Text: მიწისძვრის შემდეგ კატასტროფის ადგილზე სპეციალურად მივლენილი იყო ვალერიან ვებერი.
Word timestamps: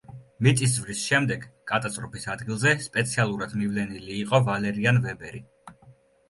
მიწისძვრის 0.45 1.01
შემდეგ 1.09 1.43
კატასტროფის 1.71 2.25
ადგილზე 2.35 2.73
სპეციალურად 2.87 3.53
მივლენილი 3.61 4.17
იყო 4.23 4.41
ვალერიან 4.49 5.03
ვებერი. 5.07 5.45